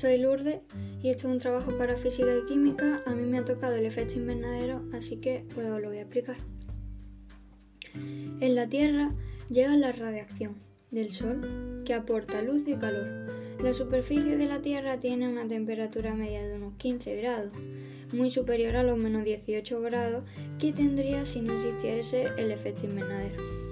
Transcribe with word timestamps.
soy 0.00 0.16
Lourdes 0.16 0.60
y 1.02 1.10
esto 1.10 1.28
es 1.28 1.34
un 1.34 1.38
trabajo 1.40 1.76
para 1.76 1.94
física 1.98 2.34
y 2.34 2.46
química. 2.46 3.02
A 3.04 3.14
mí 3.14 3.22
me 3.26 3.36
ha 3.36 3.44
tocado 3.44 3.76
el 3.76 3.84
efecto 3.84 4.14
invernadero, 4.14 4.82
así 4.94 5.16
que 5.16 5.44
pues 5.54 5.66
os 5.66 5.78
lo 5.78 5.88
voy 5.88 5.98
a 5.98 6.02
explicar. 6.02 6.36
En 8.40 8.54
la 8.54 8.66
Tierra 8.66 9.14
llega 9.50 9.76
la 9.76 9.92
radiación 9.92 10.56
del 10.90 11.12
Sol 11.12 11.82
que 11.84 11.92
aporta 11.92 12.40
luz 12.40 12.66
y 12.66 12.76
calor. 12.76 13.08
La 13.62 13.74
superficie 13.74 14.38
de 14.38 14.46
la 14.46 14.62
Tierra 14.62 14.98
tiene 14.98 15.28
una 15.28 15.46
temperatura 15.46 16.14
media 16.14 16.48
de 16.48 16.54
unos 16.54 16.76
15 16.78 17.16
grados, 17.16 17.52
muy 18.14 18.30
superior 18.30 18.76
a 18.76 18.82
los 18.82 18.96
menos 18.96 19.24
18 19.24 19.82
grados 19.82 20.24
que 20.58 20.72
tendría 20.72 21.26
si 21.26 21.42
no 21.42 21.52
existiese 21.52 22.28
el 22.38 22.50
efecto 22.52 22.86
invernadero. 22.86 23.69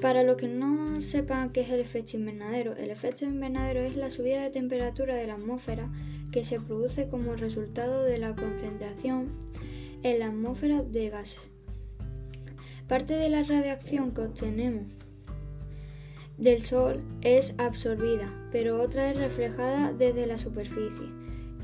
Para 0.00 0.22
los 0.22 0.36
que 0.36 0.46
no 0.46 1.00
sepan 1.00 1.50
qué 1.50 1.62
es 1.62 1.70
el 1.70 1.80
efecto 1.80 2.16
invernadero, 2.16 2.76
el 2.76 2.90
efecto 2.90 3.24
invernadero 3.24 3.80
es 3.80 3.96
la 3.96 4.12
subida 4.12 4.42
de 4.42 4.50
temperatura 4.50 5.16
de 5.16 5.26
la 5.26 5.34
atmósfera 5.34 5.90
que 6.30 6.44
se 6.44 6.60
produce 6.60 7.08
como 7.08 7.34
resultado 7.34 8.04
de 8.04 8.18
la 8.18 8.36
concentración 8.36 9.32
en 10.04 10.20
la 10.20 10.28
atmósfera 10.28 10.82
de 10.82 11.10
gases. 11.10 11.50
Parte 12.86 13.14
de 13.14 13.28
la 13.28 13.42
radiación 13.42 14.12
que 14.14 14.20
obtenemos 14.20 14.86
del 16.36 16.62
Sol 16.62 17.02
es 17.22 17.54
absorbida, 17.58 18.32
pero 18.52 18.80
otra 18.80 19.10
es 19.10 19.16
reflejada 19.16 19.92
desde 19.92 20.28
la 20.28 20.38
superficie, 20.38 21.08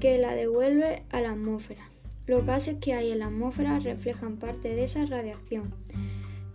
que 0.00 0.18
la 0.18 0.34
devuelve 0.34 1.04
a 1.10 1.20
la 1.20 1.30
atmósfera. 1.30 1.88
Los 2.26 2.44
gases 2.44 2.78
que 2.80 2.94
hay 2.94 3.12
en 3.12 3.20
la 3.20 3.26
atmósfera 3.26 3.78
reflejan 3.78 4.38
parte 4.38 4.74
de 4.74 4.82
esa 4.82 5.06
radiación 5.06 5.72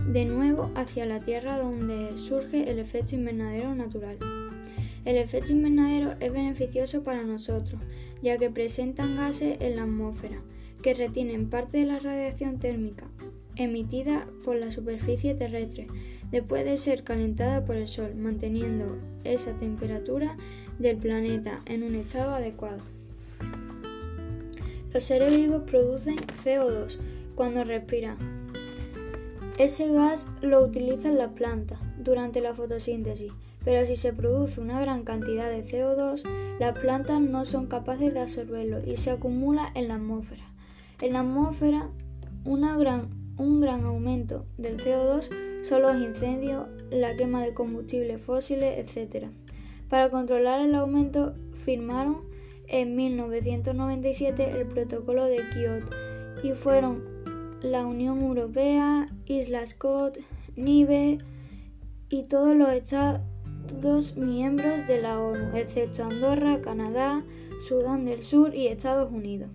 de 0.09 0.25
nuevo 0.25 0.71
hacia 0.73 1.05
la 1.05 1.21
Tierra 1.21 1.59
donde 1.59 2.17
surge 2.17 2.71
el 2.71 2.79
efecto 2.79 3.15
invernadero 3.15 3.75
natural. 3.75 4.17
El 5.05 5.17
efecto 5.17 5.51
invernadero 5.51 6.15
es 6.19 6.33
beneficioso 6.33 7.03
para 7.03 7.23
nosotros, 7.23 7.79
ya 8.21 8.37
que 8.37 8.49
presentan 8.49 9.15
gases 9.15 9.57
en 9.61 9.75
la 9.75 9.83
atmósfera 9.83 10.41
que 10.81 10.93
retienen 10.93 11.49
parte 11.49 11.77
de 11.77 11.85
la 11.85 11.99
radiación 11.99 12.59
térmica 12.59 13.05
emitida 13.55 14.27
por 14.43 14.55
la 14.55 14.71
superficie 14.71 15.35
terrestre 15.35 15.87
después 16.31 16.65
de 16.65 16.77
ser 16.77 17.03
calentada 17.03 17.65
por 17.65 17.75
el 17.75 17.87
Sol, 17.87 18.15
manteniendo 18.15 18.97
esa 19.23 19.57
temperatura 19.57 20.37
del 20.79 20.97
planeta 20.97 21.59
en 21.65 21.83
un 21.83 21.95
estado 21.95 22.33
adecuado. 22.33 22.79
Los 24.91 25.03
seres 25.03 25.35
vivos 25.35 25.63
producen 25.69 26.15
CO2 26.15 26.97
cuando 27.35 27.63
respiran, 27.63 28.38
ese 29.59 29.91
gas 29.91 30.25
lo 30.41 30.63
utilizan 30.63 31.17
las 31.17 31.33
plantas 31.33 31.79
durante 31.97 32.39
la 32.39 32.53
fotosíntesis, 32.53 33.33
pero 33.65 33.85
si 33.85 33.97
se 33.97 34.13
produce 34.13 34.61
una 34.61 34.79
gran 34.79 35.03
cantidad 35.03 35.49
de 35.49 35.65
CO2, 35.65 36.23
las 36.59 36.79
plantas 36.79 37.19
no 37.19 37.43
son 37.43 37.67
capaces 37.67 38.13
de 38.13 38.21
absorberlo 38.21 38.79
y 38.85 38.95
se 38.95 39.11
acumula 39.11 39.69
en 39.75 39.89
la 39.89 39.95
atmósfera. 39.95 40.45
En 41.01 41.11
la 41.11 41.19
atmósfera, 41.19 41.89
un 42.45 42.61
gran 43.59 43.83
aumento 43.83 44.45
del 44.57 44.77
CO2 44.77 45.29
son 45.65 45.81
los 45.81 45.97
incendios, 45.97 46.67
la 46.89 47.17
quema 47.17 47.43
de 47.43 47.53
combustibles 47.53 48.21
fósiles, 48.21 48.77
etc. 48.77 49.27
Para 49.89 50.09
controlar 50.09 50.61
el 50.61 50.73
aumento, 50.73 51.35
firmaron 51.51 52.21
en 52.67 52.95
1997 52.95 54.51
el 54.51 54.67
Protocolo 54.67 55.25
de 55.25 55.41
Kioto 55.53 55.89
y 56.43 56.53
fueron 56.53 57.18
la 57.61 57.85
Unión 57.85 58.19
Europea, 58.19 59.07
Islas 59.25 59.71
Scott, 59.71 60.19
Nive 60.55 61.17
y 62.09 62.23
todos 62.23 62.55
los 62.55 62.69
Estados 62.69 64.17
miembros 64.17 64.87
de 64.87 65.01
la 65.01 65.19
ONU, 65.19 65.55
excepto 65.55 66.03
Andorra, 66.03 66.61
Canadá, 66.61 67.23
Sudán 67.67 68.05
del 68.05 68.23
Sur 68.23 68.55
y 68.55 68.67
Estados 68.67 69.11
Unidos. 69.11 69.49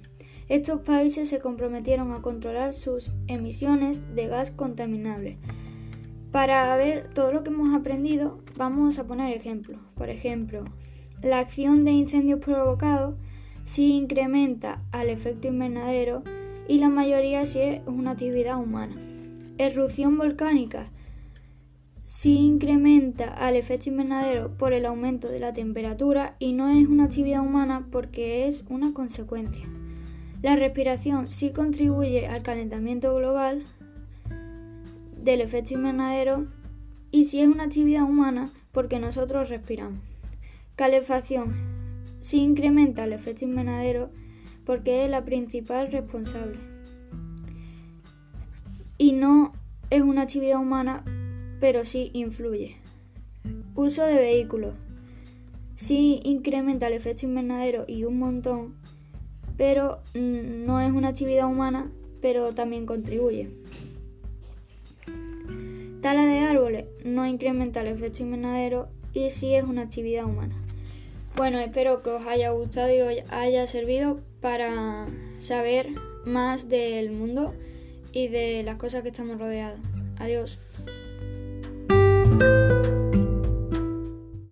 Estos 0.48 0.80
países 0.80 1.28
se 1.28 1.40
comprometieron 1.40 2.12
a 2.12 2.20
controlar 2.20 2.74
sus 2.74 3.12
emisiones 3.28 4.04
de 4.14 4.26
gas 4.26 4.50
contaminable. 4.50 5.38
Para 6.30 6.76
ver 6.76 7.08
todo 7.14 7.32
lo 7.32 7.42
que 7.42 7.50
hemos 7.50 7.74
aprendido, 7.74 8.40
vamos 8.56 8.98
a 8.98 9.06
poner 9.06 9.34
ejemplos. 9.34 9.80
Por 9.94 10.10
ejemplo, 10.10 10.64
la 11.22 11.38
acción 11.38 11.84
de 11.84 11.92
incendios 11.92 12.40
provocados 12.40 13.14
si 13.64 13.94
incrementa 13.94 14.82
al 14.92 15.08
efecto 15.08 15.48
invernadero 15.48 16.22
y 16.68 16.78
la 16.78 16.88
mayoría 16.88 17.46
si 17.46 17.60
es 17.60 17.80
una 17.86 18.12
actividad 18.12 18.60
humana. 18.60 18.94
Erupción 19.58 20.18
volcánica 20.18 20.90
si 21.98 22.36
incrementa 22.36 23.24
al 23.24 23.56
efecto 23.56 23.88
invernadero 23.88 24.56
por 24.56 24.72
el 24.72 24.84
aumento 24.86 25.28
de 25.28 25.40
la 25.40 25.52
temperatura 25.52 26.36
y 26.38 26.52
no 26.52 26.68
es 26.68 26.86
una 26.86 27.04
actividad 27.04 27.40
humana 27.40 27.86
porque 27.90 28.46
es 28.46 28.64
una 28.68 28.92
consecuencia. 28.92 29.66
La 30.42 30.56
respiración 30.56 31.30
sí 31.30 31.50
contribuye 31.50 32.26
al 32.26 32.42
calentamiento 32.42 33.14
global 33.14 33.62
del 35.22 35.40
efecto 35.40 35.74
invernadero 35.74 36.46
y 37.10 37.24
si 37.24 37.40
es 37.40 37.48
una 37.48 37.64
actividad 37.64 38.02
humana 38.02 38.50
porque 38.72 38.98
nosotros 38.98 39.48
respiramos. 39.48 40.00
Calefacción 40.76 41.54
sí 42.20 42.40
incrementa 42.40 43.04
el 43.04 43.12
efecto 43.14 43.44
invernadero 43.44 44.10
porque 44.64 45.04
es 45.04 45.10
la 45.10 45.24
principal 45.24 45.90
responsable. 45.92 46.58
Y 48.98 49.12
no 49.12 49.52
es 49.90 50.02
una 50.02 50.22
actividad 50.22 50.60
humana, 50.60 51.04
pero 51.60 51.84
sí 51.84 52.10
influye. 52.12 52.76
Uso 53.74 54.04
de 54.04 54.16
vehículos. 54.16 54.74
Sí 55.76 56.20
incrementa 56.24 56.86
el 56.86 56.92
efecto 56.92 57.26
invernadero 57.26 57.84
y 57.88 58.04
un 58.04 58.18
montón, 58.18 58.74
pero 59.56 59.98
mm, 60.14 60.64
no 60.64 60.80
es 60.80 60.92
una 60.92 61.08
actividad 61.08 61.48
humana, 61.48 61.90
pero 62.22 62.54
también 62.54 62.86
contribuye. 62.86 63.50
Tala 66.00 66.26
de 66.26 66.40
árboles 66.40 66.84
no 67.04 67.26
incrementa 67.26 67.80
el 67.80 67.88
efecto 67.88 68.22
invernadero 68.22 68.88
y 69.12 69.30
sí 69.30 69.54
es 69.54 69.64
una 69.64 69.82
actividad 69.82 70.26
humana. 70.26 70.63
Bueno, 71.36 71.58
espero 71.58 72.02
que 72.02 72.10
os 72.10 72.24
haya 72.26 72.50
gustado 72.50 72.94
y 72.94 73.00
os 73.00 73.32
haya 73.32 73.66
servido 73.66 74.20
para 74.40 75.06
saber 75.40 75.88
más 76.24 76.68
del 76.68 77.10
mundo 77.10 77.54
y 78.12 78.28
de 78.28 78.62
las 78.62 78.76
cosas 78.76 79.02
que 79.02 79.08
estamos 79.08 79.38
rodeados. 79.38 79.80
Adiós. 80.18 80.60